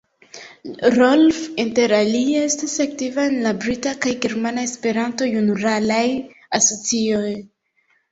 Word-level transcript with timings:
Rolf 0.93 1.41
interalie 1.63 2.39
estas 2.45 2.73
aktiva 2.85 3.25
en 3.31 3.35
la 3.47 3.51
brita 3.65 3.93
kaj 4.05 4.13
germana 4.23 4.63
Esperanto-junularaj 4.69 6.01
asocioj. 6.61 7.29